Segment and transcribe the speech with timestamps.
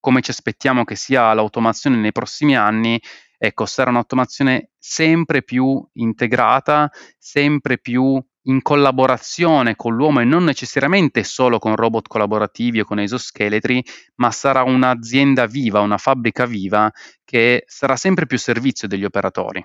[0.00, 3.00] come ci aspettiamo che sia l'automazione nei prossimi anni,
[3.38, 11.22] ecco, sarà un'automazione sempre più integrata, sempre più in collaborazione con l'uomo e non necessariamente
[11.24, 13.84] solo con robot collaborativi o con esoscheletri,
[14.16, 16.90] ma sarà un'azienda viva, una fabbrica viva
[17.24, 19.64] che sarà sempre più servizio degli operatori.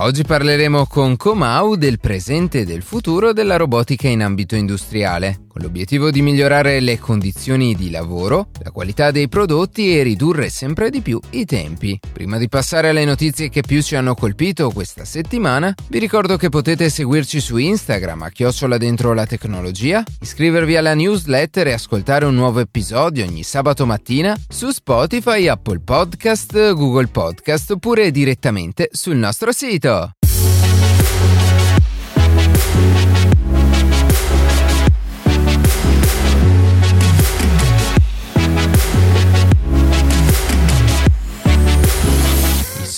[0.00, 5.62] Oggi parleremo con Comau del presente e del futuro della robotica in ambito industriale con
[5.62, 11.00] l'obiettivo di migliorare le condizioni di lavoro, la qualità dei prodotti e ridurre sempre di
[11.00, 11.98] più i tempi.
[12.12, 16.48] Prima di passare alle notizie che più ci hanno colpito questa settimana, vi ricordo che
[16.48, 22.34] potete seguirci su Instagram a chiocciola dentro la tecnologia, iscrivervi alla newsletter e ascoltare un
[22.34, 29.50] nuovo episodio ogni sabato mattina su Spotify, Apple Podcast, Google Podcast oppure direttamente sul nostro
[29.52, 29.87] sito.
[29.88, 30.17] Peter.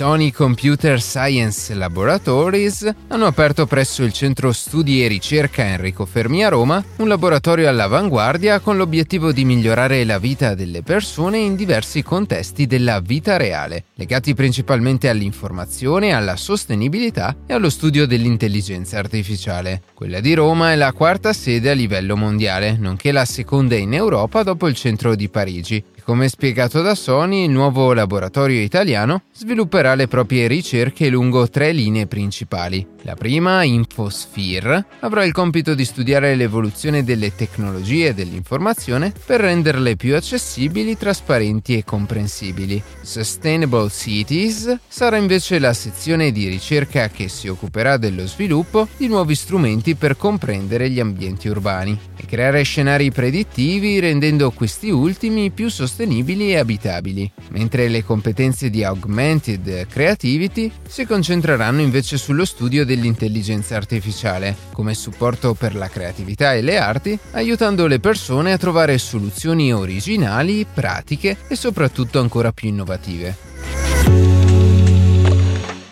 [0.00, 6.48] Sony Computer Science Laboratories hanno aperto presso il Centro Studi e Ricerca Enrico Fermi a
[6.48, 12.66] Roma un laboratorio all'avanguardia con l'obiettivo di migliorare la vita delle persone in diversi contesti
[12.66, 19.82] della vita reale, legati principalmente all'informazione, alla sostenibilità e allo studio dell'intelligenza artificiale.
[19.92, 24.42] Quella di Roma è la quarta sede a livello mondiale, nonché la seconda in Europa
[24.44, 30.08] dopo il centro di Parigi, come spiegato da Sony, il nuovo laboratorio italiano svilupperà le
[30.08, 32.84] proprie ricerche lungo tre linee principali.
[33.04, 40.14] La prima, Infosphere, avrà il compito di studiare l'evoluzione delle tecnologie dell'informazione per renderle più
[40.14, 42.82] accessibili, trasparenti e comprensibili.
[43.00, 49.34] Sustainable Cities sarà invece la sezione di ricerca che si occuperà dello sviluppo di nuovi
[49.34, 56.50] strumenti per comprendere gli ambienti urbani e creare scenari predittivi rendendo questi ultimi più sostenibili
[56.50, 64.56] e abitabili, mentre le competenze di Augmented Creativity si concentreranno invece sullo studio dell'intelligenza artificiale
[64.72, 70.66] come supporto per la creatività e le arti, aiutando le persone a trovare soluzioni originali,
[70.66, 74.39] pratiche e soprattutto ancora più innovative.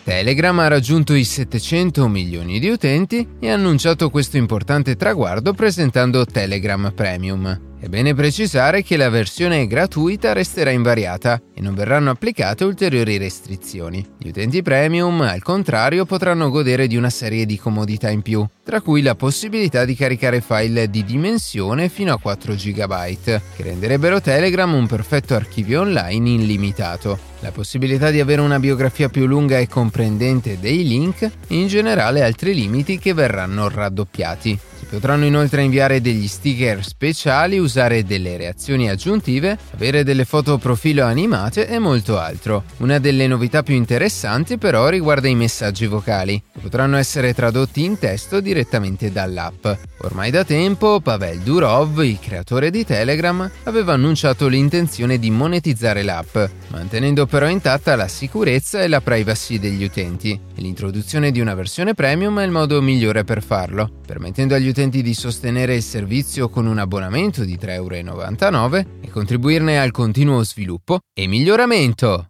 [0.08, 6.24] Telegram ha raggiunto i 700 milioni di utenti e ha annunciato questo importante traguardo presentando
[6.24, 7.76] Telegram Premium.
[7.78, 14.02] È bene precisare che la versione gratuita resterà invariata e non verranno applicate ulteriori restrizioni.
[14.16, 18.80] Gli utenti premium, al contrario, potranno godere di una serie di comodità in più, tra
[18.80, 24.72] cui la possibilità di caricare file di dimensione fino a 4 GB, che renderebbero Telegram
[24.72, 30.58] un perfetto archivio online illimitato, la possibilità di avere una biografia più lunga e comprendente
[30.58, 34.58] dei link in generale altri limiti che verranno raddoppiati.
[34.88, 41.68] Potranno inoltre inviare degli sticker speciali, usare delle reazioni aggiuntive, avere delle foto profilo animate
[41.68, 42.64] e molto altro.
[42.78, 47.98] Una delle novità più interessanti però riguarda i messaggi vocali, che potranno essere tradotti in
[47.98, 49.66] testo direttamente dall'app.
[50.00, 56.38] Ormai da tempo Pavel Durov, il creatore di Telegram, aveva annunciato l'intenzione di monetizzare l'app,
[56.68, 62.40] mantenendo però intatta la sicurezza e la privacy degli utenti, l'introduzione di una versione premium
[62.40, 66.78] è il modo migliore per farlo, permettendo agli utenti di sostenere il servizio con un
[66.78, 72.28] abbonamento di 3,99 euro e contribuirne al continuo sviluppo e miglioramento.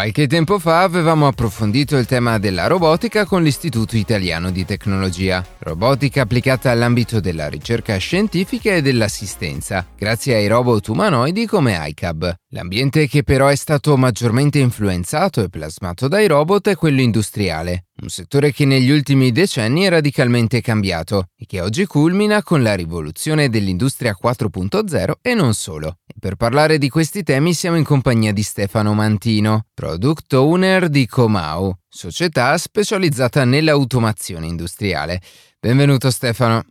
[0.00, 6.22] Qualche tempo fa avevamo approfondito il tema della robotica con l'Istituto Italiano di Tecnologia, robotica
[6.22, 12.34] applicata all'ambito della ricerca scientifica e dell'assistenza, grazie ai robot umanoidi come iCab.
[12.52, 18.08] L'ambiente che però è stato maggiormente influenzato e plasmato dai robot è quello industriale, un
[18.08, 23.48] settore che negli ultimi decenni è radicalmente cambiato e che oggi culmina con la rivoluzione
[23.48, 25.98] dell'industria 4.0 e non solo.
[26.06, 31.06] E per parlare di questi temi siamo in compagnia di Stefano Mantino, product owner di
[31.06, 35.20] Comau, società specializzata nell'automazione industriale.
[35.58, 36.64] Benvenuto Stefano.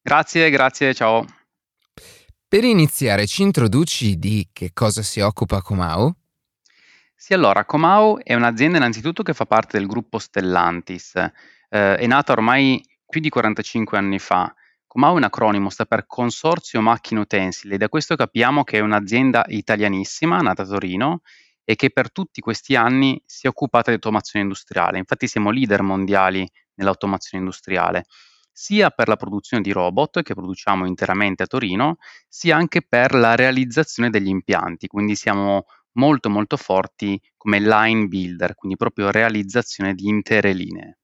[0.00, 1.26] Grazie, grazie, ciao.
[2.46, 6.14] Per iniziare ci introduci di che cosa si occupa Comau?
[7.24, 11.14] Sì, allora, Comau è un'azienda innanzitutto che fa parte del gruppo Stellantis.
[11.14, 14.54] Eh, è nata ormai più di 45 anni fa
[14.86, 19.46] Comau è un acronimo, sta per Consorzio Macchine Utensili da questo capiamo che è un'azienda
[19.48, 21.22] italianissima, nata a Torino,
[21.64, 24.98] e che per tutti questi anni si è occupata di automazione industriale.
[24.98, 28.04] Infatti siamo leader mondiali nell'automazione industriale,
[28.52, 31.96] sia per la produzione di robot che produciamo interamente a Torino,
[32.28, 38.54] sia anche per la realizzazione degli impianti, quindi siamo molto molto forti come line builder,
[38.54, 40.98] quindi proprio realizzazione di intere linee.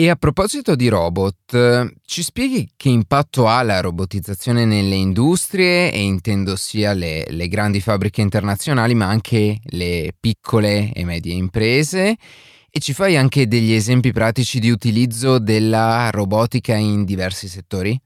[0.00, 6.00] E a proposito di robot, ci spieghi che impatto ha la robotizzazione nelle industrie e
[6.00, 12.16] intendo sia le, le grandi fabbriche internazionali ma anche le piccole e medie imprese
[12.70, 18.00] e ci fai anche degli esempi pratici di utilizzo della robotica in diversi settori?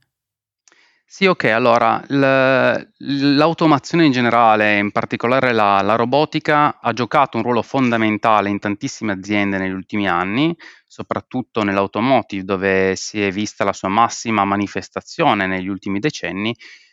[1.15, 7.61] Sì, ok, allora l'automazione in generale, in particolare la, la robotica, ha giocato un ruolo
[7.61, 10.55] fondamentale in tantissime aziende negli ultimi anni,
[10.87, 16.51] soprattutto nell'automotive dove si è vista la sua massima manifestazione negli ultimi decenni,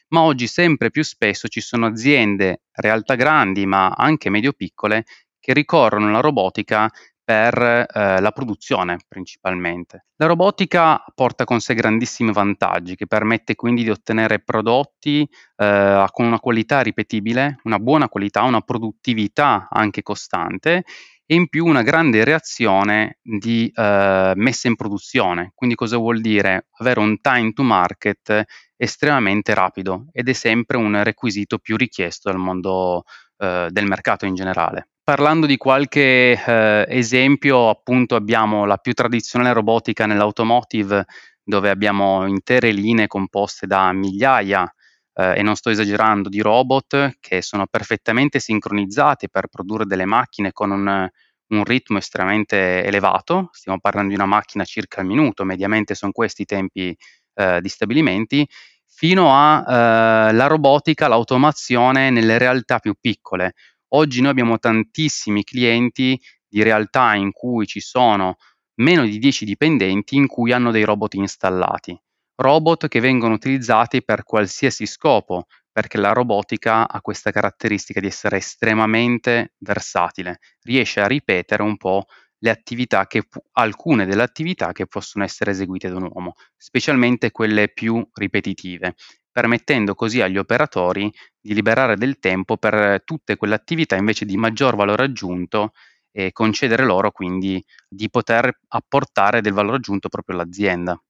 [0.08, 5.04] ma oggi sempre più spesso ci sono aziende, realtà grandi ma anche medio-piccole,
[5.40, 6.90] che ricorrono alla robotica
[7.22, 10.06] per eh, la produzione principalmente.
[10.16, 16.26] La robotica porta con sé grandissimi vantaggi che permette quindi di ottenere prodotti eh, con
[16.26, 20.84] una qualità ripetibile, una buona qualità, una produttività anche costante
[21.30, 25.52] e in più una grande reazione di eh, messa in produzione.
[25.54, 26.66] Quindi cosa vuol dire?
[26.78, 28.42] Avere un time to market
[28.76, 33.04] estremamente rapido ed è sempre un requisito più richiesto dal mondo
[33.36, 34.88] eh, del mercato in generale.
[35.10, 41.04] Parlando di qualche eh, esempio, appunto abbiamo la più tradizionale robotica nell'automotive,
[41.42, 44.72] dove abbiamo intere linee composte da migliaia,
[45.14, 50.52] eh, e non sto esagerando, di robot che sono perfettamente sincronizzati per produrre delle macchine
[50.52, 51.08] con un,
[51.48, 53.48] un ritmo estremamente elevato.
[53.50, 56.96] Stiamo parlando di una macchina circa al minuto, mediamente sono questi i tempi
[57.34, 58.48] eh, di stabilimenti,
[58.86, 63.54] fino alla eh, robotica, l'automazione nelle realtà più piccole
[63.92, 68.36] Oggi noi abbiamo tantissimi clienti di realtà in cui ci sono
[68.80, 71.98] meno di 10 dipendenti in cui hanno dei robot installati.
[72.36, 78.38] Robot che vengono utilizzati per qualsiasi scopo, perché la robotica ha questa caratteristica di essere
[78.38, 82.06] estremamente versatile, riesce a ripetere un po'
[82.38, 87.68] le attività che, alcune delle attività che possono essere eseguite da un uomo, specialmente quelle
[87.68, 88.94] più ripetitive
[89.32, 94.76] permettendo così agli operatori di liberare del tempo per tutte quelle attività invece di maggior
[94.76, 95.72] valore aggiunto
[96.12, 101.00] e concedere loro quindi di poter apportare del valore aggiunto proprio all'azienda.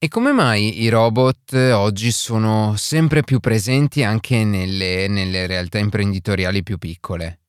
[0.00, 6.62] E come mai i robot oggi sono sempre più presenti anche nelle, nelle realtà imprenditoriali
[6.62, 7.40] più piccole?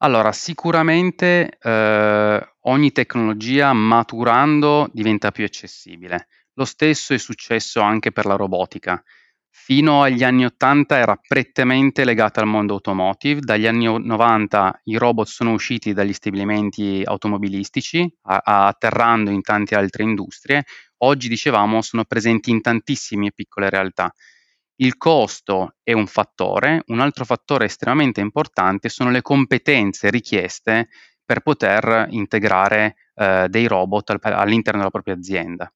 [0.00, 6.28] Allora, sicuramente eh, ogni tecnologia maturando diventa più accessibile.
[6.58, 9.00] Lo stesso è successo anche per la robotica.
[9.48, 15.26] Fino agli anni 80 era prettamente legata al mondo automotive, dagli anni 90 i robot
[15.28, 20.64] sono usciti dagli stabilimenti automobilistici, a- atterrando in tante altre industrie.
[20.98, 24.12] Oggi, dicevamo, sono presenti in tantissime piccole realtà.
[24.80, 30.88] Il costo è un fattore, un altro fattore estremamente importante sono le competenze richieste
[31.24, 35.72] per poter integrare eh, dei robot al- all'interno della propria azienda.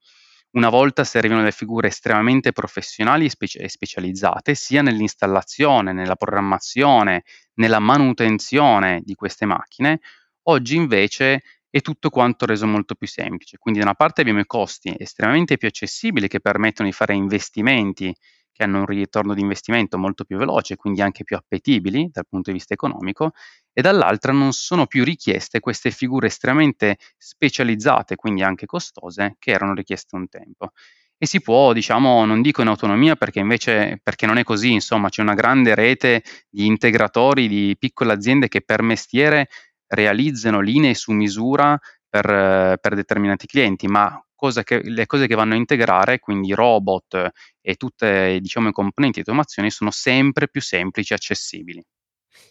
[0.52, 7.24] Una volta servivano delle figure estremamente professionali e, speci- e specializzate sia nell'installazione, nella programmazione,
[7.54, 10.00] nella manutenzione di queste macchine.
[10.48, 13.56] Oggi invece è tutto quanto reso molto più semplice.
[13.56, 18.14] Quindi da una parte abbiamo i costi estremamente più accessibili che permettono di fare investimenti
[18.52, 22.50] che hanno un ritorno di investimento molto più veloce, quindi anche più appetibili dal punto
[22.50, 23.32] di vista economico,
[23.72, 29.74] e dall'altra non sono più richieste queste figure estremamente specializzate, quindi anche costose, che erano
[29.74, 30.72] richieste un tempo.
[31.16, 35.08] E si può, diciamo, non dico in autonomia perché invece, perché non è così, insomma,
[35.08, 39.48] c'è una grande rete di integratori, di piccole aziende che per mestiere
[39.86, 41.78] realizzano linee su misura
[42.08, 44.20] per, per determinati clienti, ma
[44.64, 47.30] che, le cose che vanno a integrare, quindi robot
[47.60, 51.84] e tutte diciamo, i componenti di automazione, sono sempre più semplici e accessibili.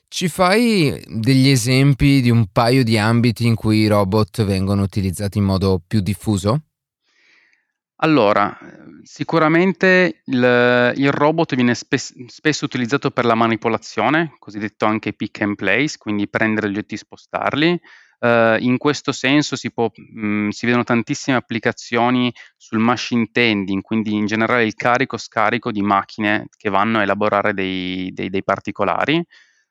[0.08, 5.38] Ci fai degli esempi di un paio di ambiti in cui i robot vengono utilizzati
[5.38, 6.64] in modo più diffuso?
[8.04, 8.58] Allora,
[9.04, 15.56] sicuramente il, il robot viene spes- spesso utilizzato per la manipolazione, cosiddetto anche pick and
[15.56, 17.82] place, quindi prendere oggetti e spostarli.
[18.22, 23.82] Uh, in questo senso si, può, mh, mm, si, vedono tantissime applicazioni sul machine tending,
[23.82, 29.18] quindi in generale il carico-scarico di macchine che vanno a elaborare dei, dei, dei particolari.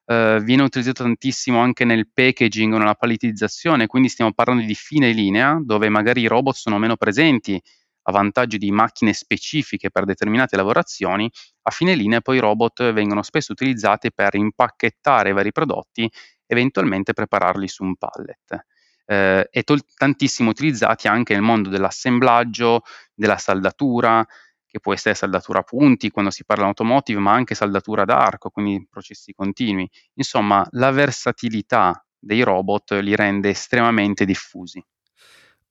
[0.04, 5.12] Uh, viene utilizzato tantissimo anche nel packaging o nella palettizzazione, quindi stiamo parlando di fine
[5.12, 7.62] linea, dove magari i robot sono meno presenti
[8.02, 11.30] a vantaggio di macchine specifiche per determinate lavorazioni,
[11.62, 16.11] a fine linea poi i robot vengono spesso utilizzati per impacchettare vari prodotti,
[16.50, 18.64] eventualmente prepararli su un pallet.
[19.07, 22.83] Eh, e tol- tantissimo utilizzati anche nel mondo dell'assemblaggio,
[23.14, 24.26] della saldatura,
[24.66, 28.50] che può essere saldatura a punti quando si parla di automotive, ma anche saldatura d'arco,
[28.50, 29.88] quindi processi continui.
[30.14, 34.83] Insomma, la versatilità dei robot li rende estremamente diffusi.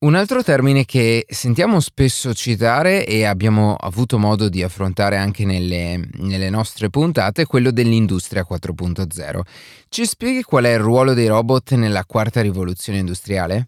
[0.01, 5.99] Un altro termine che sentiamo spesso citare e abbiamo avuto modo di affrontare anche nelle,
[6.19, 9.41] nelle, nostre puntate è quello dell'industria 4.0.
[9.89, 13.67] Ci spieghi qual è il ruolo dei robot nella quarta rivoluzione industriale?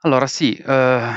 [0.00, 1.12] Allora sì, eh,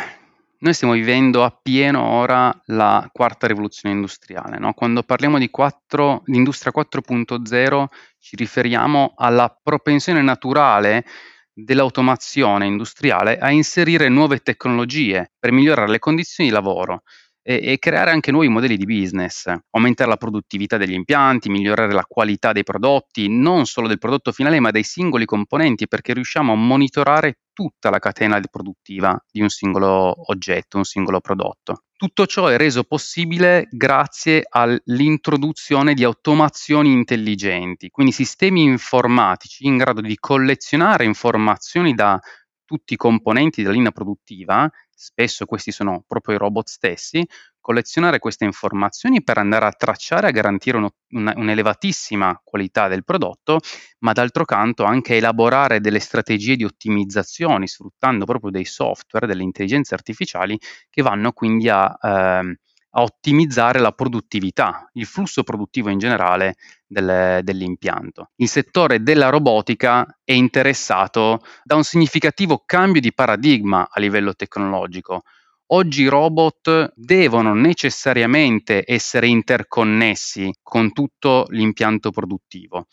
[0.59, 4.59] noi stiamo vivendo appieno ora la quarta rivoluzione industriale.
[4.59, 4.71] No?
[4.71, 7.85] Quando parliamo di, 4, di industria 4.0
[8.17, 11.03] ci riferiamo alla propensione naturale
[11.53, 17.03] dell'automazione industriale a inserire nuove tecnologie per migliorare le condizioni di lavoro
[17.43, 22.05] e, e, creare anche nuovi modelli di business, aumentare la produttività degli impianti, migliorare la
[22.07, 26.55] qualità dei prodotti, non solo del prodotto finale ma dei singoli componenti perché riusciamo a
[26.55, 31.83] monitorare tutta la catena produttiva di un singolo oggetto, un singolo prodotto.
[32.03, 40.01] Tutto ciò è reso possibile grazie all'introduzione di automazioni intelligenti, quindi sistemi informatici in grado
[40.01, 42.19] di collezionare informazioni da
[42.65, 47.25] tutti i componenti della linea produttiva, spesso questi sono proprio i robot stessi,
[47.63, 53.05] collezionare queste informazioni per andare a tracciare e a garantire uno, una, un'elevatissima qualità del
[53.05, 53.61] prodotto,
[53.99, 59.93] ma d'altro canto anche elaborare delle strategie di ottimizzazione sfruttando proprio dei software, delle intelligenze
[59.93, 62.53] artificiali che vanno quindi a, ehm,
[62.95, 66.55] a ottimizzare la produttività, il flusso produttivo in generale
[66.85, 68.31] del, dell'impianto.
[68.35, 75.21] Il settore della robotica è interessato da un significativo cambio di paradigma a livello tecnologico.
[75.67, 82.87] Oggi i robot devono necessariamente essere interconnessi con tutto l'impianto produttivo.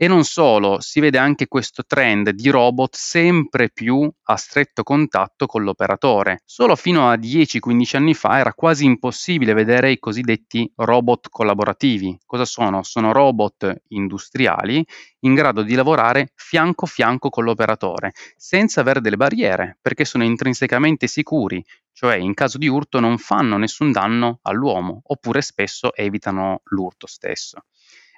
[0.00, 5.46] E non solo, si vede anche questo trend di robot sempre più a stretto contatto
[5.46, 6.42] con l'operatore.
[6.44, 12.16] Solo fino a 10-15 anni fa era quasi impossibile vedere i cosiddetti robot collaborativi.
[12.26, 12.84] Cosa sono?
[12.84, 14.86] Sono robot industriali
[15.20, 20.22] in grado di lavorare fianco a fianco con l'operatore, senza avere delle barriere, perché sono
[20.22, 21.60] intrinsecamente sicuri,
[21.98, 27.64] cioè in caso di urto non fanno nessun danno all'uomo, oppure spesso evitano l'urto stesso.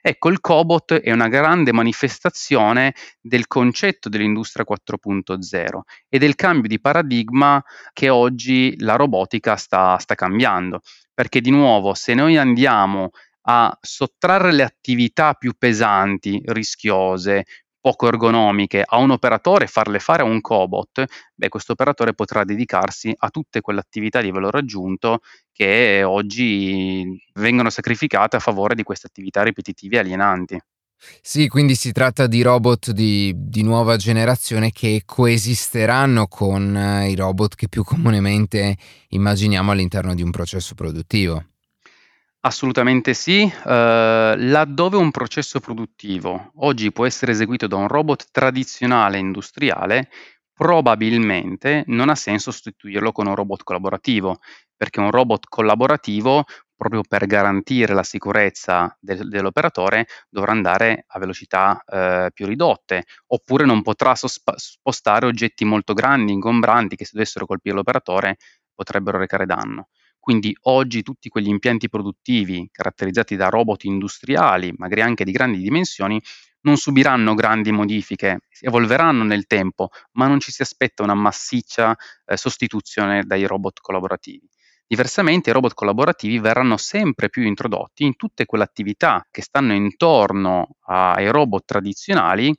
[0.02, 6.78] Ecco, il cobot è una grande manifestazione del concetto dell'industria 4.0 e del cambio di
[6.78, 10.80] paradigma che oggi la robotica sta, sta cambiando.
[11.14, 13.12] Perché di nuovo, se noi andiamo
[13.44, 17.44] a sottrarre le attività più pesanti, rischiose,
[17.80, 23.14] poco ergonomiche a un operatore farle fare a un cobot, beh, questo operatore potrà dedicarsi
[23.16, 25.20] a tutte quelle attività di valore aggiunto
[25.52, 30.58] che oggi vengono sacrificate a favore di queste attività ripetitive e alienanti.
[31.22, 37.14] Sì, quindi si tratta di robot di, di nuova generazione che coesisteranno con eh, i
[37.14, 38.76] robot che più comunemente
[39.08, 41.50] immaginiamo all'interno di un processo produttivo.
[42.42, 49.18] Assolutamente sì, eh, laddove un processo produttivo oggi può essere eseguito da un robot tradizionale
[49.18, 50.09] industriale,
[50.54, 54.38] probabilmente non ha senso sostituirlo con un robot collaborativo,
[54.75, 56.44] perché un robot collaborativo,
[56.75, 63.66] proprio per garantire la sicurezza del, dell'operatore, dovrà andare a velocità eh, più ridotte, oppure
[63.66, 68.37] non potrà sospa- spostare oggetti molto grandi, ingombranti, che se dovessero colpire l'operatore
[68.75, 69.88] potrebbero recare danno.
[70.21, 76.21] Quindi oggi tutti quegli impianti produttivi caratterizzati da robot industriali, magari anche di grandi dimensioni,
[76.62, 81.97] non subiranno grandi modifiche, evolveranno nel tempo, ma non ci si aspetta una massiccia
[82.27, 84.47] eh, sostituzione dai robot collaborativi.
[84.87, 90.77] Diversamente i robot collaborativi verranno sempre più introdotti in tutte quelle attività che stanno intorno
[90.87, 92.55] ai robot tradizionali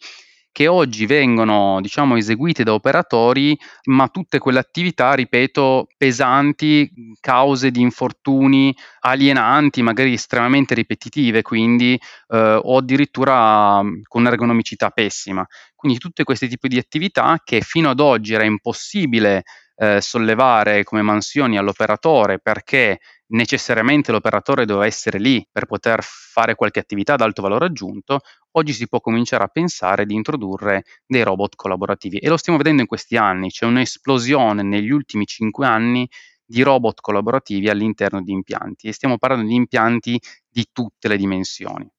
[0.52, 7.82] che oggi vengono diciamo, eseguite da operatori, ma tutte quelle attività, ripeto, pesanti, cause di
[7.82, 15.46] infortuni alienanti, magari estremamente ripetitive, quindi eh, o addirittura mm, con un'ergonomicità pessima.
[15.76, 19.44] Quindi tutti questi tipi di attività che fino ad oggi era impossibile
[19.82, 23.00] eh, sollevare come mansioni all'operatore perché
[23.32, 28.20] necessariamente l'operatore doveva essere lì per poter fare qualche attività ad alto valore aggiunto,
[28.52, 32.82] oggi si può cominciare a pensare di introdurre dei robot collaborativi e lo stiamo vedendo
[32.82, 36.08] in questi anni, c'è un'esplosione negli ultimi cinque anni
[36.46, 40.20] di robot collaborativi all'interno di impianti e stiamo parlando di impianti
[40.50, 41.90] di tutte le dimensioni.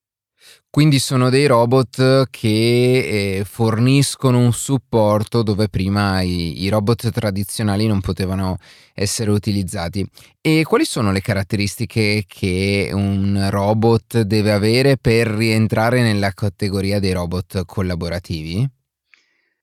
[0.71, 7.87] Quindi sono dei robot che eh, forniscono un supporto dove prima i, i, robot tradizionali
[7.87, 8.57] non potevano
[8.95, 10.03] essere utilizzati.
[10.41, 17.13] E quali sono le caratteristiche che un robot deve avere per rientrare nella categoria dei
[17.13, 18.67] robot collaborativi?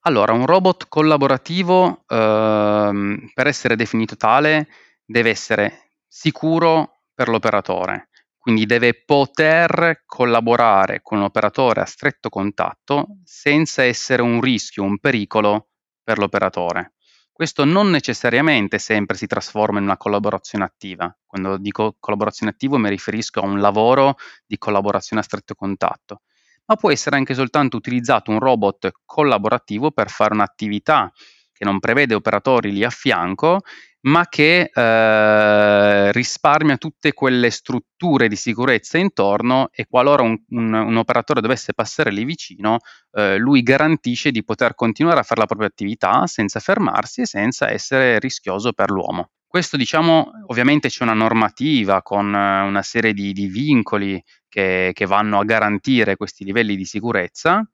[0.02, 4.68] Allora, un robot collaborativo, ehm, per essere definito tale,
[5.04, 8.09] deve essere sicuro per l'operatore
[8.50, 14.98] quindi deve poter collaborare con un operatore a stretto contatto senza essere un rischio, un
[14.98, 15.68] pericolo
[16.04, 16.94] per l'operatore.
[17.32, 21.16] Questo non necessariamente sempre si trasforma in una collaborazione attiva.
[21.28, 24.16] Quando dico collaborazione attiva mi riferisco a un lavoro
[24.48, 26.22] di collaborazione a stretto contatto,
[26.66, 31.12] ma può essere anche soltanto utilizzato un robot collaborativo per fare un'attività
[31.54, 33.60] che non prevede operatori lì a fianco
[34.02, 40.98] ma che eh, risparmia tutte quelle strutture di sicurezza intorno e qualora un, un, un
[40.98, 42.80] operatore dovesse passare lì vicino,
[43.12, 47.70] eh, lui garantisce di poter continuare a fare la propria attività senza fermarsi e senza
[47.70, 49.32] essere rischioso per l'uomo.
[49.46, 55.06] Questo diciamo, ovviamente c'è una normativa con eh, una serie di, di vincoli che, che
[55.06, 57.68] vanno a garantire questi livelli di sicurezza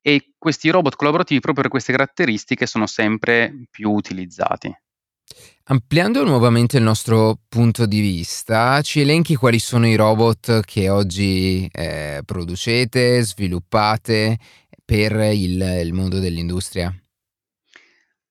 [0.00, 4.72] e questi robot collaborativi proprio per queste caratteristiche sono sempre più utilizzati.
[5.68, 11.68] Ampliando nuovamente il nostro punto di vista, ci elenchi quali sono i robot che oggi
[11.72, 14.38] eh, producete, sviluppate
[14.84, 16.94] per il, il mondo dell'industria?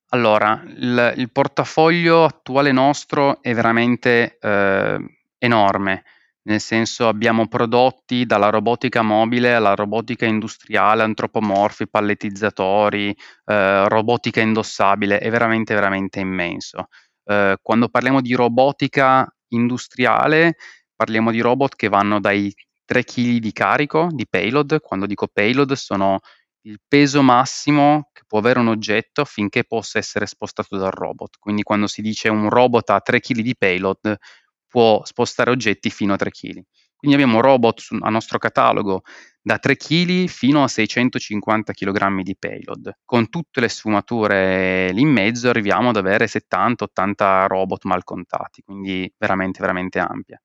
[0.09, 4.97] Allora, il, il, portafoglio attuale nostro è veramente eh,
[5.37, 6.03] enorme,
[6.47, 15.19] nel senso abbiamo prodotti dalla robotica mobile alla robotica industriale, antropomorfi, palletizzatori, eh, robotica indossabile,
[15.19, 16.87] è veramente, veramente immenso.
[17.25, 20.55] Eh, quando parliamo di robotica industriale,
[20.95, 22.53] parliamo di robot che vanno dai
[22.85, 26.19] 3 kg di carico, di payload, quando dico payload sono
[26.67, 31.37] il peso massimo che può avere un oggetto affinché possa essere spostato dal robot.
[31.39, 34.15] Quindi quando si dice un robot ha 3 kg di payload,
[34.67, 36.61] può spostare oggetti fino a 3 kg.
[36.95, 39.03] Quindi abbiamo robot a nostro catalogo
[39.41, 42.97] da 3 kg fino a 650 kg di payload.
[43.05, 49.11] Con tutte le sfumature lì in mezzo arriviamo ad avere 70-80 robot mal contati, quindi
[49.17, 50.41] veramente, veramente ampia.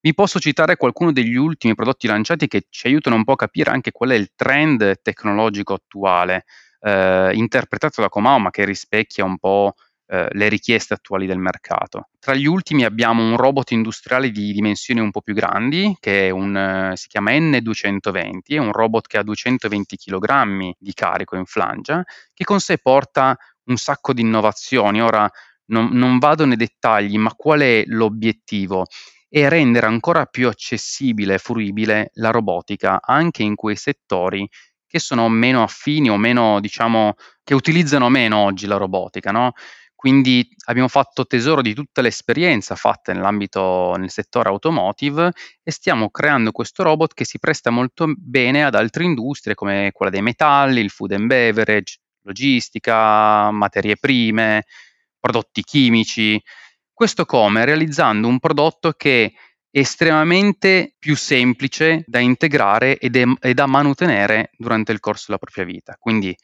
[0.00, 3.70] Vi posso citare qualcuno degli ultimi prodotti lanciati che ci aiutano un po' a capire
[3.70, 6.44] anche qual è il trend tecnologico attuale,
[6.80, 9.74] eh, interpretato da Comau, ma che rispecchia un po'
[10.12, 12.08] Eh, le richieste attuali del mercato.
[12.18, 16.56] Tra gli ultimi abbiamo un robot industriale di dimensioni un po' più grandi, che un,
[16.56, 22.02] eh, si chiama N220, è un robot che ha 220 kg di carico in flangia,
[22.34, 25.00] che con sé porta un sacco di innovazioni.
[25.00, 25.30] Ora
[25.66, 28.86] non, non vado nei dettagli, ma qual è l'obiettivo?
[29.28, 34.48] È rendere ancora più accessibile e fruibile la robotica anche in quei settori
[34.88, 39.52] che sono meno affini o meno, diciamo, che utilizzano meno oggi la robotica, no?
[40.00, 45.30] Quindi abbiamo fatto tesoro di tutta l'esperienza fatta nell'ambito, nel settore automotive
[45.62, 50.10] e stiamo creando questo robot che si presta molto bene ad altre industrie come quella
[50.10, 54.64] dei metalli, il food and beverage, logistica, materie prime,
[55.18, 56.42] prodotti chimici.
[56.94, 57.66] Questo come?
[57.66, 59.26] Realizzando un prodotto che
[59.70, 65.36] è estremamente più semplice da integrare e, de- e da manutenere durante il corso della
[65.36, 65.94] propria vita.
[65.98, 66.34] Quindi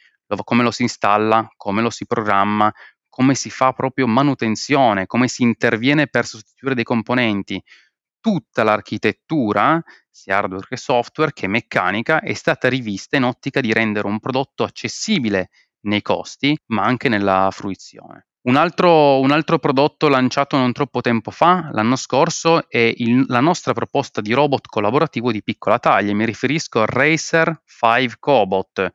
[0.42, 2.71] come lo si installa, come lo si programma,
[3.16, 7.59] come si fa proprio manutenzione, come si interviene per sostituire dei componenti.
[8.20, 14.07] Tutta l'architettura, sia hardware che software, che meccanica, è stata rivista in ottica di rendere
[14.07, 15.48] un prodotto accessibile
[15.85, 18.26] nei costi, ma anche nella fruizione.
[18.42, 23.40] Un altro, un altro, prodotto lanciato non troppo tempo fa, l'anno scorso, è il, la
[23.40, 26.12] nostra proposta di robot collaborativo di piccola taglia.
[26.12, 28.92] Mi riferisco al Racer 5 Cobot,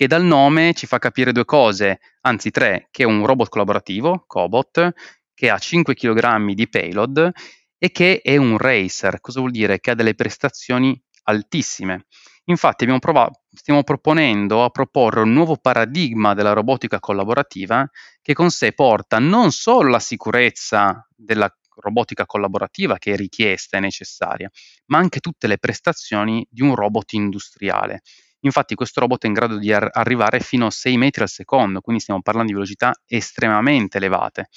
[0.00, 4.24] che dal nome ci fa capire due cose, anzi tre, che è un robot collaborativo,
[4.26, 4.92] Cobot,
[5.34, 7.30] che ha 5 kg di payload
[7.76, 9.20] e che è un racer.
[9.20, 9.78] Cosa vuol dire?
[9.78, 12.06] Che ha delle prestazioni altissime.
[12.44, 17.86] Infatti provato, stiamo proponendo a proporre un nuovo paradigma della robotica collaborativa
[18.22, 23.80] che con sé porta non solo la sicurezza della robotica collaborativa che è richiesta e
[23.80, 24.50] necessaria,
[24.86, 28.00] ma anche tutte le prestazioni di un robot industriale.
[28.40, 31.80] Infatti questo robot è in grado di ar- arrivare fino a 6 metri al secondo,
[31.80, 34.48] quindi stiamo parlando di velocità estremamente elevate.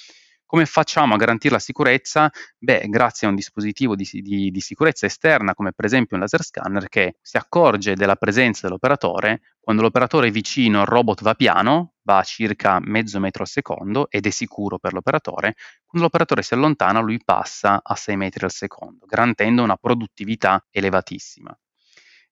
[0.46, 2.30] Come facciamo a garantire la sicurezza?
[2.58, 6.44] Beh, grazie a un dispositivo di, di, di, sicurezza esterna, come per esempio un laser
[6.44, 9.40] scanner, che si accorge della presenza dell'operatore.
[9.58, 14.08] Quando l'operatore è vicino, il robot va piano, va a circa mezzo metro al secondo
[14.10, 15.54] ed è sicuro per l'operatore.
[15.84, 21.58] Quando l'operatore si allontana, lui passa a 6 metri al secondo, garantendo una produttività elevatissima.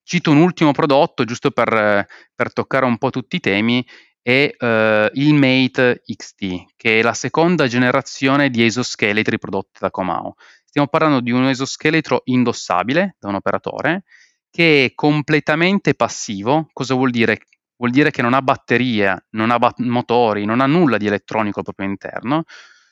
[0.05, 3.85] Cito un ultimo prodotto, giusto per, per toccare un po' tutti i temi,
[4.23, 10.35] è uh, il Mate XT, che è la seconda generazione di esoscheletri prodotti da Comao.
[10.65, 14.05] Stiamo parlando di un esoscheletro indossabile da un operatore
[14.49, 16.69] che è completamente passivo.
[16.73, 17.41] Cosa vuol dire?
[17.77, 21.63] Vuol dire che non ha batterie, non ha bat- motori, non ha nulla di elettronico
[21.63, 22.45] proprio interno.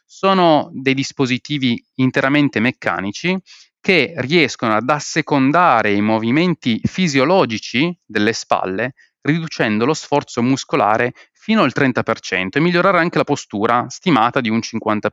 [0.05, 3.39] Sono dei dispositivi interamente meccanici
[3.81, 11.73] che riescono ad assecondare i movimenti fisiologici delle spalle riducendo lo sforzo muscolare fino al
[11.75, 15.09] 30% e migliorare anche la postura stimata di un 50%.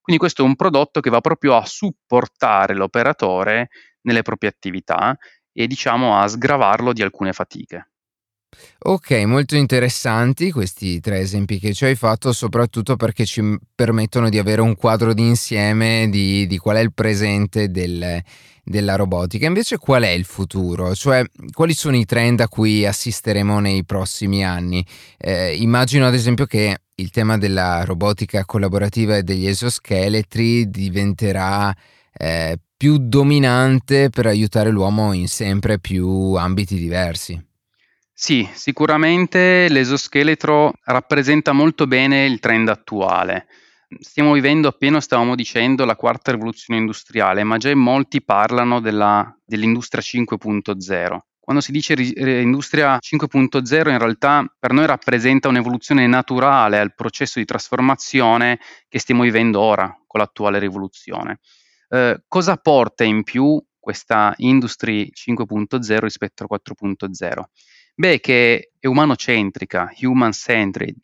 [0.00, 3.68] Quindi questo è un prodotto che va proprio a supportare l'operatore
[4.02, 5.16] nelle proprie attività
[5.52, 7.90] e diciamo a sgravarlo di alcune fatiche.
[8.80, 14.38] Ok, molto interessanti questi tre esempi che ci hai fatto, soprattutto perché ci permettono di
[14.38, 18.22] avere un quadro d'insieme di, di qual è il presente del,
[18.62, 19.46] della robotica.
[19.46, 20.94] Invece qual è il futuro?
[20.94, 24.84] Cioè, quali sono i trend a cui assisteremo nei prossimi anni?
[25.18, 31.74] Eh, immagino ad esempio che il tema della robotica collaborativa e degli esoscheletri diventerà
[32.12, 37.47] eh, più dominante per aiutare l'uomo in sempre più ambiti diversi.
[38.20, 43.46] Sì, sicuramente l'esoscheletro rappresenta molto bene il trend attuale.
[44.00, 50.02] Stiamo vivendo, appena stavamo dicendo, la quarta rivoluzione industriale, ma già molti parlano della, dell'industria
[50.02, 51.18] 5.0.
[51.38, 57.44] Quando si dice industria 5.0 in realtà per noi rappresenta un'evoluzione naturale al processo di
[57.44, 61.38] trasformazione che stiamo vivendo ora con l'attuale rivoluzione.
[61.88, 67.42] Eh, cosa porta in più questa Industry 5.0 rispetto a 4.0?
[68.00, 70.94] Beh, che è umanocentrica, human-centered,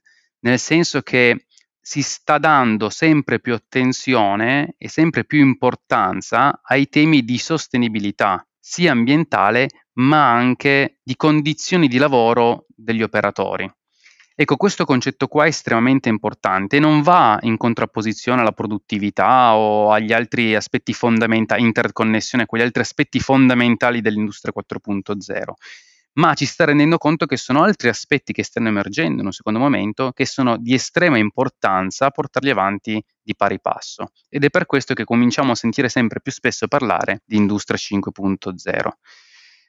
[0.43, 1.47] nel senso che
[1.81, 8.93] si sta dando sempre più attenzione e sempre più importanza ai temi di sostenibilità, sia
[8.93, 13.69] ambientale ma anche di condizioni di lavoro degli operatori.
[14.37, 19.91] Ecco, questo concetto qua è estremamente importante e non va in contrapposizione alla produttività o
[19.91, 25.55] agli altri aspetti fondamentali, interconnessione, quegli altri aspetti fondamentali dell'industria 4.0
[26.15, 29.59] ma ci sta rendendo conto che sono altri aspetti che stanno emergendo in un secondo
[29.59, 34.09] momento che sono di estrema importanza portarli avanti di pari passo.
[34.29, 38.89] Ed è per questo che cominciamo a sentire sempre più spesso parlare di industria 5.0.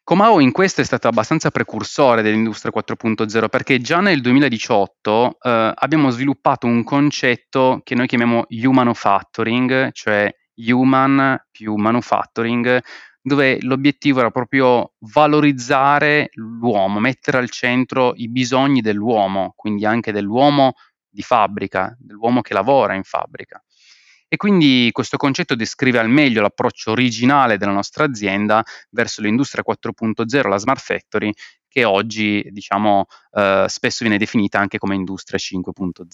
[0.03, 6.11] Comao in questo è stato abbastanza precursore dell'industria 4.0 perché già nel 2018 eh, abbiamo
[6.11, 12.79] sviluppato un concetto che noi chiamiamo human manufacturing, cioè human più manufacturing,
[13.25, 20.73] dove l'obiettivo era proprio valorizzare l'uomo, mettere al centro i bisogni dell'uomo, quindi anche dell'uomo
[21.09, 23.59] di fabbrica, dell'uomo che lavora in fabbrica.
[24.27, 30.47] E quindi questo concetto descrive al meglio l'approccio originale della nostra azienda verso l'industria 4.0,
[30.47, 31.31] la smart factory,
[31.67, 36.11] che oggi diciamo eh, spesso viene definita anche come industria 5.0.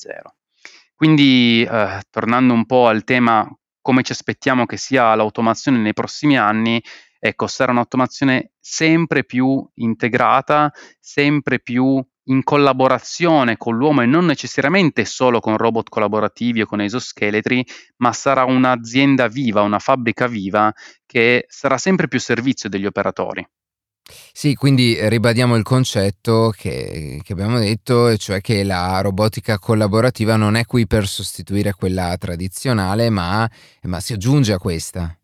[0.95, 3.45] Quindi eh, tornando un po' al tema
[3.81, 6.81] come ci aspettiamo che sia l'automazione nei prossimi anni,
[7.19, 15.05] ecco, sarà un'automazione sempre più integrata, sempre più in collaborazione con l'uomo e non necessariamente
[15.05, 17.65] solo con robot collaborativi o con esoscheletri,
[17.97, 20.71] ma sarà un'azienda viva, una fabbrica viva
[21.05, 23.45] che sarà sempre più servizio degli operatori.
[24.33, 30.55] Sì, quindi ribadiamo il concetto che, che, abbiamo detto, cioè che la robotica collaborativa non
[30.55, 33.49] è qui per sostituire quella tradizionale, ma,
[33.83, 35.15] ma si aggiunge a questa.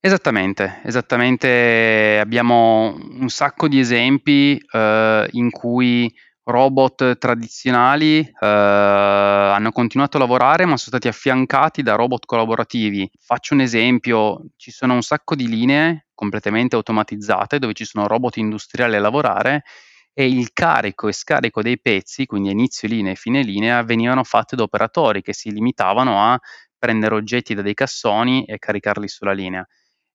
[0.00, 2.18] Esattamente, esattamente.
[2.20, 6.12] Abbiamo un sacco di esempi eh, in cui
[6.46, 13.10] robot tradizionali eh, hanno continuato a lavorare ma sono stati affiancati da robot collaborativi.
[13.18, 18.36] Faccio un esempio, ci sono un sacco di linee completamente automatizzate dove ci sono robot
[18.36, 19.64] industriali a lavorare
[20.12, 24.56] e il carico e scarico dei pezzi, quindi inizio linea e fine linea, venivano fatte
[24.56, 26.38] da operatori che si limitavano a
[26.78, 29.66] prendere oggetti da dei cassoni e caricarli sulla linea.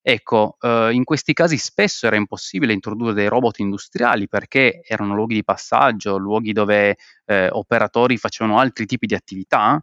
[0.04, 5.36] Ecco, eh, in questi casi spesso era impossibile introdurre dei robot industriali perché erano luoghi
[5.36, 9.82] di passaggio, luoghi dove eh, operatori facevano altri tipi di attività.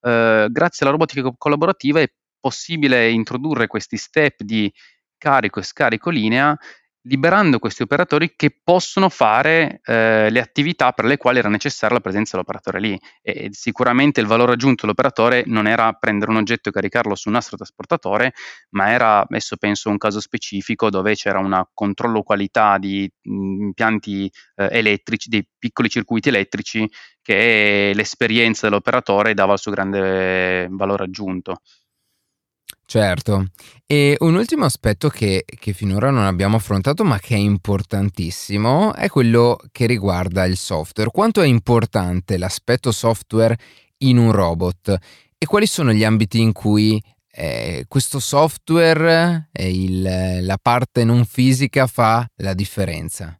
[0.00, 4.70] Eh, grazie alla robotica collaborativa è possibile introdurre questi step di
[5.16, 6.54] carico e scarico linea
[7.06, 12.02] liberando questi operatori che possono fare eh, le attività per le quali era necessaria la
[12.02, 12.98] presenza dell'operatore lì.
[13.22, 17.34] E, sicuramente il valore aggiunto dell'operatore non era prendere un oggetto e caricarlo su un
[17.34, 18.32] nastro trasportatore,
[18.70, 24.30] ma era, adesso penso, un caso specifico dove c'era un controllo qualità di mm, impianti
[24.56, 26.88] eh, elettrici, dei piccoli circuiti elettrici,
[27.22, 31.60] che l'esperienza dell'operatore dava il suo grande valore aggiunto.
[32.96, 33.46] Certo,
[33.86, 39.08] e un ultimo aspetto che, che, finora non abbiamo affrontato ma che è importantissimo è
[39.08, 41.10] quello che riguarda il software.
[41.10, 43.58] Quanto è importante l'aspetto software
[44.04, 44.96] in un robot
[45.36, 47.02] e quali sono gli ambiti in cui
[47.32, 53.36] eh, questo software e il, la parte non fisica fa la differenza?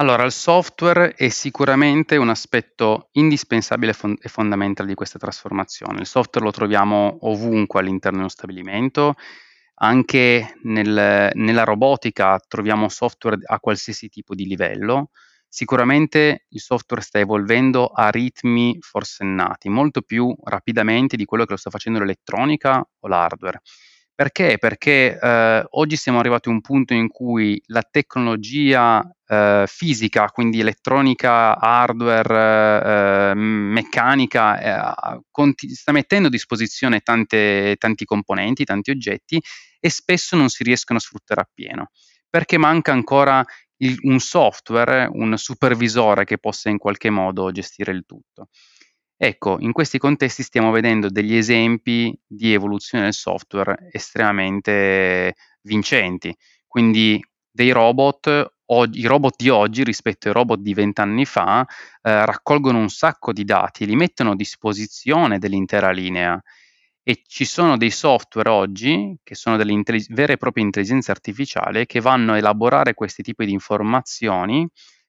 [0.00, 5.98] Allora, il software è sicuramente un aspetto indispensabile e fondamentale di questa trasformazione.
[5.98, 9.14] Il software lo troviamo ovunque all'interno di uno stabilimento,
[9.80, 15.10] anche nel, nella robotica troviamo software a qualsiasi tipo di livello.
[15.48, 21.58] Sicuramente il software sta evolvendo a ritmi forsennati, molto più rapidamente di quello che lo
[21.58, 23.62] sta facendo l'elettronica o l'hardware.
[24.18, 24.58] Perché?
[24.58, 30.58] Perché eh, oggi siamo arrivati a un punto in cui la tecnologia eh, fisica, quindi
[30.58, 39.40] elettronica, hardware, eh, meccanica, eh, conti- sta mettendo a disposizione tante, tanti componenti, tanti oggetti
[39.78, 41.90] e spesso non si riescono a sfruttare appieno.
[42.28, 43.44] Perché manca ancora
[43.76, 48.48] il, un software, un supervisore che possa in qualche modo gestire il tutto.
[49.20, 56.34] Ecco, in questi contesti stiamo vedendo degli esempi di evoluzione del software estremamente vincenti.
[56.68, 61.62] Quindi dei robot, o, i robot di oggi rispetto ai robot di vent'anni fa
[62.02, 66.40] eh, raccolgono un sacco di dati, li mettono a disposizione dell'intera linea
[67.02, 71.86] e ci sono dei software oggi che sono delle intellig- vere e proprie intelligenze artificiali
[71.86, 74.68] che vanno a elaborare questi tipi di informazioni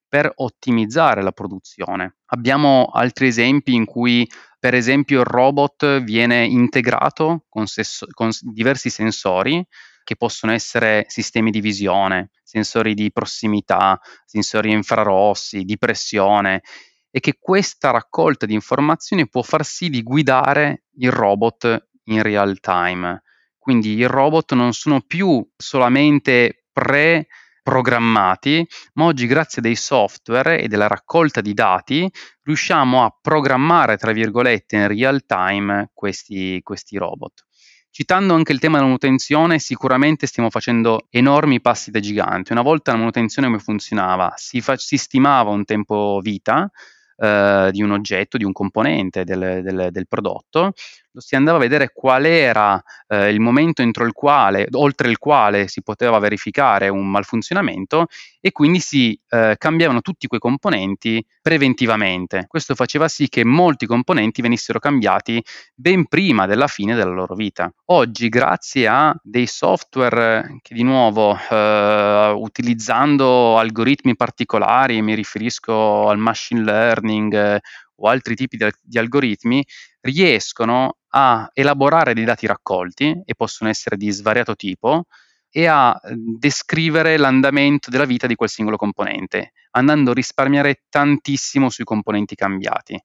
[0.10, 2.18] per ottimizzare la produzione.
[2.32, 4.28] Abbiamo altri esempi in cui,
[4.60, 9.64] per esempio, il robot viene integrato con, ses- con diversi sensori
[10.04, 16.64] che possono essere sistemi di visione, sensori di prossimità, sensori infrarossi, di pressione
[17.12, 22.60] e che questa raccolta di informazioni può far sì di guidare il robot in real
[22.60, 23.22] time.
[23.60, 27.28] Quindi i robot non sono più solamente pre
[27.70, 34.12] programmati, ma oggi grazie dei software e della raccolta di dati riusciamo a programmare, tra
[34.12, 37.46] virgolette, in real time questi, questi robot.
[37.92, 42.54] Citando anche il tema della manutenzione, sicuramente stiamo facendo enormi passi da gigante.
[42.54, 44.34] Una volta la manutenzione come funzionava?
[44.36, 46.72] Si, fa- si stimava un tempo vita,
[47.18, 50.72] eh, di un oggetto, di un componente del, del, del, prodotto,
[51.20, 55.68] si andava a vedere qual era eh, il momento entro il quale, oltre il quale
[55.68, 58.08] si poteva verificare un malfunzionamento
[58.42, 62.46] e quindi si eh, cambiavano tutti quei componenti preventivamente.
[62.48, 65.44] Questo faceva sì che molti componenti venissero cambiati
[65.76, 67.72] ben prima della fine della loro vita.
[67.86, 76.18] Oggi, grazie a dei software che di nuovo eh, utilizzando algoritmi particolari, mi riferisco al
[76.18, 77.60] machine learning eh,
[77.96, 79.66] o altri tipi di, di algoritmi,
[80.02, 85.06] riescono a elaborare dei dati raccolti e possono essere di svariato tipo
[85.50, 91.70] e a ehm, descrivere l'andamento della vita di quel singolo componente, andando a risparmiare tantissimo
[91.70, 93.02] sui componenti cambiati.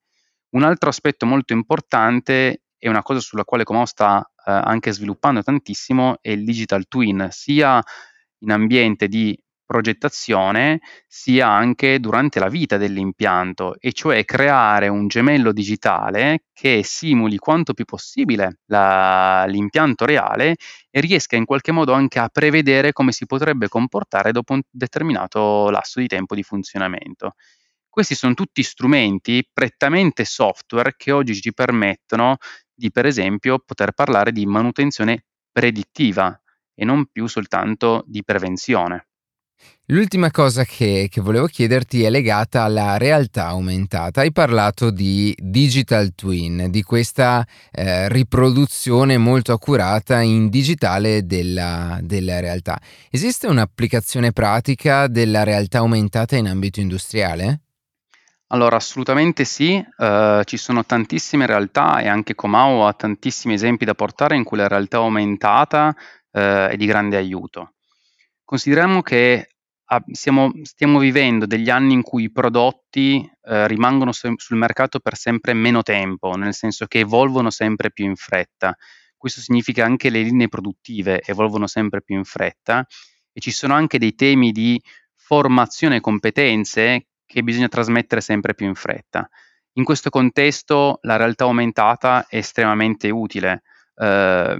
[0.50, 5.42] Un altro aspetto molto importante e una cosa sulla quale Comau sta eh, anche sviluppando
[5.42, 7.82] tantissimo è il digital twin, sia
[8.40, 15.52] in ambiente di progettazione sia anche durante la vita dell'impianto, e cioè creare un gemello
[15.52, 20.56] digitale che simuli quanto più possibile la, l'impianto reale
[20.90, 25.70] e riesca in qualche modo anche a prevedere come si potrebbe comportare dopo un determinato
[25.70, 27.34] lasso di tempo di funzionamento.
[27.88, 32.36] Questi sono tutti strumenti prettamente software che oggi ci permettono
[32.74, 36.36] di, per esempio, poter parlare di manutenzione predittiva
[36.74, 39.06] e non più soltanto di prevenzione.
[39.88, 44.22] L'ultima cosa che, che, volevo chiederti è legata alla realtà aumentata.
[44.22, 52.40] Hai parlato di digital twin, di questa eh, riproduzione molto accurata in digitale della, della,
[52.40, 52.80] realtà.
[53.10, 57.60] Esiste un'applicazione pratica della realtà aumentata in ambito industriale?
[58.46, 63.94] Allora, assolutamente sì, uh, ci sono tantissime realtà e anche Comau ha tantissimi esempi da
[63.94, 65.94] portare in cui la realtà aumentata
[66.30, 67.72] uh, è di grande aiuto.
[68.44, 69.48] Consideriamo che
[70.10, 75.16] siamo, stiamo vivendo degli anni in cui i prodotti eh, rimangono se- sul mercato per
[75.16, 78.76] sempre meno tempo, nel senso che evolvono sempre più in fretta.
[79.16, 82.86] Questo significa anche le linee produttive evolvono sempre più in fretta
[83.32, 84.80] e ci sono anche dei temi di
[85.14, 89.28] formazione e competenze che bisogna trasmettere sempre più in fretta.
[89.76, 93.62] In questo contesto la realtà aumentata è estremamente utile.
[93.96, 94.56] Eh,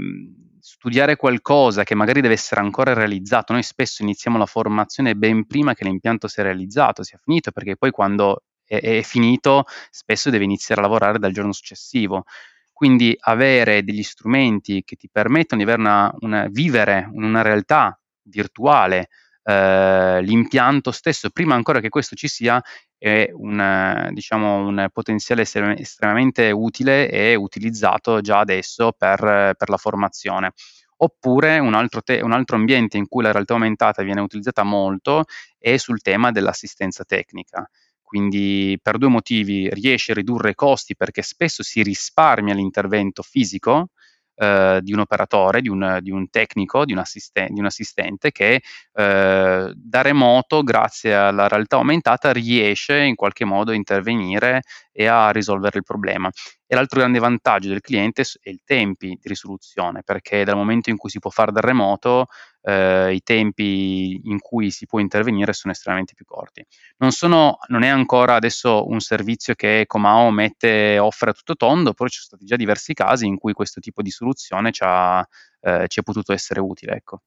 [0.67, 5.75] studiare qualcosa che magari deve essere ancora realizzato, noi spesso iniziamo la formazione ben prima
[5.75, 10.81] che l'impianto sia realizzato, sia finito, perché poi quando è, è finito spesso deve iniziare
[10.81, 12.25] a lavorare dal giorno successivo.
[12.73, 19.11] Quindi avere degli strumenti che ti permettono di una, una, vivere una realtà virtuale
[19.45, 22.63] eh, l'impianto stesso, prima ancora che questo ci sia,
[22.97, 30.53] è un, diciamo, un potenziale estremamente utile e utilizzato già adesso per, per la formazione.
[30.97, 35.25] Oppure un altro, te- un altro, ambiente in cui la realtà aumentata viene utilizzata molto
[35.59, 37.69] è sul tema dell'assistenza tecnica.
[38.03, 43.89] Quindi per due motivi riesce a ridurre i costi perché spesso si risparmia l'intervento fisico,
[44.37, 48.33] eh, di un operatore, di un, di un tecnico, di un, assisten- di un, assistente
[48.33, 55.07] che eh, da remoto, grazie alla realtà aumentata, riesce in qualche modo a intervenire e
[55.07, 56.31] a risolvere il problema.
[56.67, 60.97] E l'altro grande vantaggio del cliente è i tempi di risoluzione, perché dal momento in
[60.97, 62.27] cui si può fare da remoto,
[62.63, 66.65] eh, i tempi in cui si può intervenire sono estremamente più corti.
[66.99, 71.93] Non, sono, non è ancora adesso un servizio che Comao mette, offre a tutto tondo,
[71.93, 75.27] però ci sono stati già diversi casi in cui questo tipo di soluzione ci, ha,
[75.61, 76.95] eh, ci è potuto essere utile.
[76.95, 77.21] Ecco.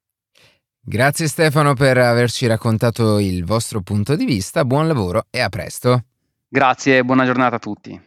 [0.80, 6.06] Grazie Stefano per averci raccontato il vostro punto di vista, buon lavoro e a presto.
[6.47, 8.07] Grazie e buona giornata a tutti.